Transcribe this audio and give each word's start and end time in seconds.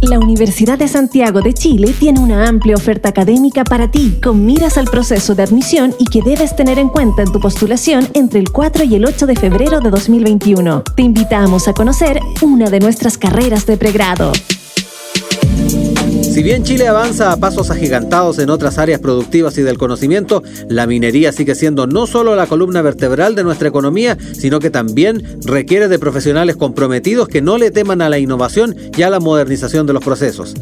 La 0.00 0.20
Universidad 0.20 0.78
de 0.78 0.86
Santiago 0.86 1.40
de 1.40 1.52
Chile 1.52 1.92
tiene 1.98 2.20
una 2.20 2.46
amplia 2.46 2.76
oferta 2.76 3.08
académica 3.08 3.64
para 3.64 3.90
ti, 3.90 4.18
con 4.22 4.46
miras 4.46 4.78
al 4.78 4.84
proceso 4.84 5.34
de 5.34 5.42
admisión 5.42 5.92
y 5.98 6.04
que 6.04 6.22
debes 6.22 6.54
tener 6.54 6.78
en 6.78 6.88
cuenta 6.88 7.22
en 7.22 7.32
tu 7.32 7.40
postulación 7.40 8.08
entre 8.14 8.38
el 8.38 8.52
4 8.52 8.84
y 8.84 8.94
el 8.94 9.04
8 9.04 9.26
de 9.26 9.34
febrero 9.34 9.80
de 9.80 9.90
2021. 9.90 10.84
Te 10.94 11.02
invitamos 11.02 11.66
a 11.66 11.74
conocer 11.74 12.20
una 12.42 12.70
de 12.70 12.78
nuestras 12.78 13.18
carreras 13.18 13.66
de 13.66 13.76
pregrado. 13.76 14.30
Si 16.30 16.42
bien 16.42 16.62
Chile 16.62 16.86
avanza 16.86 17.32
a 17.32 17.36
pasos 17.38 17.70
agigantados 17.70 18.38
en 18.38 18.50
otras 18.50 18.78
áreas 18.78 19.00
productivas 19.00 19.58
y 19.58 19.62
del 19.62 19.78
conocimiento, 19.78 20.42
la 20.68 20.86
minería 20.86 21.32
sigue 21.32 21.54
siendo 21.54 21.86
no 21.86 22.06
solo 22.06 22.36
la 22.36 22.46
columna 22.46 22.82
vertebral 22.82 23.34
de 23.34 23.42
nuestra 23.42 23.68
economía, 23.68 24.16
sino 24.32 24.60
que 24.60 24.70
también 24.70 25.40
requiere 25.44 25.88
de 25.88 25.98
profesionales 25.98 26.56
comprometidos 26.56 27.28
que 27.28 27.42
no 27.42 27.58
le 27.58 27.70
teman 27.70 28.02
a 28.02 28.08
la 28.08 28.18
innovación 28.18 28.76
y 28.96 29.02
a 29.02 29.10
la 29.10 29.20
modernización 29.20 29.86
de 29.86 29.94
los 29.94 30.04
procesos. 30.04 30.54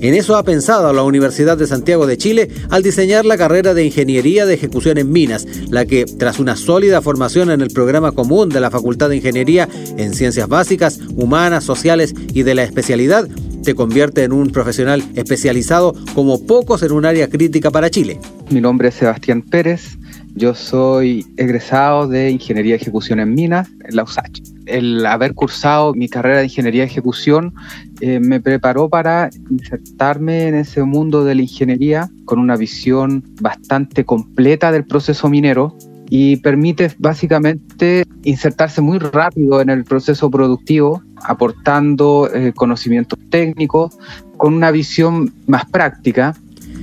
En 0.00 0.14
eso 0.14 0.36
ha 0.36 0.42
pensado 0.42 0.92
la 0.92 1.02
Universidad 1.02 1.56
de 1.56 1.66
Santiago 1.66 2.06
de 2.06 2.18
Chile 2.18 2.50
al 2.68 2.82
diseñar 2.82 3.24
la 3.24 3.38
carrera 3.38 3.72
de 3.72 3.86
Ingeniería 3.86 4.44
de 4.44 4.52
Ejecución 4.52 4.98
en 4.98 5.10
Minas, 5.10 5.46
la 5.70 5.86
que, 5.86 6.04
tras 6.04 6.38
una 6.38 6.56
sólida 6.56 7.00
formación 7.00 7.50
en 7.50 7.62
el 7.62 7.70
programa 7.70 8.12
común 8.12 8.50
de 8.50 8.60
la 8.60 8.70
Facultad 8.70 9.08
de 9.08 9.16
Ingeniería 9.16 9.66
en 9.96 10.12
Ciencias 10.12 10.48
Básicas, 10.48 10.98
Humanas, 11.16 11.64
Sociales 11.64 12.14
y 12.34 12.42
de 12.42 12.54
la 12.54 12.64
especialidad, 12.64 13.28
te 13.64 13.74
convierte 13.74 14.22
en 14.22 14.32
un 14.32 14.50
profesional 14.50 15.02
especializado 15.14 15.94
como 16.14 16.46
pocos 16.46 16.82
en 16.82 16.92
un 16.92 17.06
área 17.06 17.28
crítica 17.28 17.70
para 17.70 17.90
Chile. 17.90 18.20
Mi 18.50 18.60
nombre 18.60 18.88
es 18.88 18.94
Sebastián 18.94 19.42
Pérez, 19.42 19.98
yo 20.36 20.54
soy 20.54 21.24
egresado 21.36 22.08
de 22.08 22.30
Ingeniería 22.30 22.72
de 22.72 22.82
Ejecución 22.82 23.20
en 23.20 23.34
Minas, 23.34 23.68
en 23.84 23.96
la 23.96 24.02
USACH. 24.02 24.40
El 24.66 25.06
haber 25.06 25.34
cursado 25.34 25.94
mi 25.94 26.08
carrera 26.08 26.38
de 26.38 26.44
Ingeniería 26.44 26.82
de 26.82 26.88
Ejecución 26.88 27.54
eh, 28.00 28.18
me 28.20 28.40
preparó 28.40 28.88
para 28.88 29.30
insertarme 29.48 30.48
en 30.48 30.56
ese 30.56 30.82
mundo 30.82 31.24
de 31.24 31.36
la 31.36 31.42
ingeniería 31.42 32.10
con 32.24 32.38
una 32.38 32.56
visión 32.56 33.22
bastante 33.40 34.04
completa 34.04 34.72
del 34.72 34.84
proceso 34.84 35.28
minero, 35.28 35.76
y 36.16 36.36
permite 36.36 36.92
básicamente 36.96 38.04
insertarse 38.22 38.80
muy 38.80 39.00
rápido 39.00 39.60
en 39.60 39.68
el 39.68 39.82
proceso 39.82 40.30
productivo, 40.30 41.02
aportando 41.24 42.30
eh, 42.32 42.52
conocimientos 42.54 43.18
técnicos 43.30 43.98
con 44.36 44.54
una 44.54 44.70
visión 44.70 45.34
más 45.48 45.64
práctica 45.64 46.36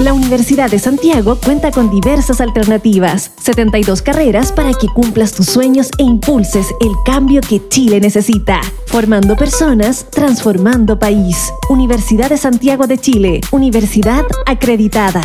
La 0.00 0.12
Universidad 0.12 0.70
de 0.70 0.80
Santiago 0.80 1.38
cuenta 1.42 1.70
con 1.70 1.88
diversas 1.88 2.40
alternativas, 2.40 3.30
72 3.40 4.02
carreras 4.02 4.50
para 4.50 4.74
que 4.74 4.88
cumplas 4.88 5.32
tus 5.32 5.46
sueños 5.46 5.88
e 5.98 6.02
impulses 6.02 6.66
el 6.80 6.90
cambio 7.06 7.40
que 7.40 7.66
Chile 7.68 8.00
necesita. 8.00 8.60
Formando 8.86 9.36
personas, 9.36 10.10
transformando 10.10 10.98
país. 10.98 11.52
Universidad 11.70 12.28
de 12.28 12.38
Santiago 12.38 12.88
de 12.88 12.98
Chile, 12.98 13.40
universidad 13.52 14.24
acreditada. 14.46 15.22